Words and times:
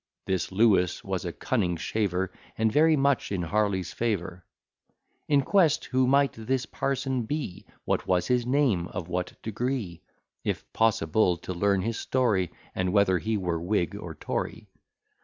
(This 0.25 0.51
Lewis 0.51 1.03
was 1.03 1.25
a 1.25 1.31
cunning 1.31 1.77
shaver, 1.77 2.31
And 2.57 2.71
very 2.71 2.95
much 2.95 3.31
in 3.31 3.43
Harley's 3.43 3.93
favour) 3.93 4.43
In 5.27 5.43
quest 5.43 5.85
who 5.85 6.07
might 6.07 6.33
this 6.33 6.65
parson 6.65 7.21
be, 7.27 7.67
What 7.85 8.07
was 8.07 8.25
his 8.25 8.43
name, 8.47 8.87
of 8.87 9.07
what 9.07 9.39
degree; 9.43 10.01
If 10.43 10.65
possible, 10.73 11.37
to 11.37 11.53
learn 11.53 11.83
his 11.83 11.99
story, 11.99 12.49
And 12.73 12.91
whether 12.91 13.19
he 13.19 13.37
were 13.37 13.59
Whig 13.61 13.95
or 13.95 14.15
Tory. 14.15 14.65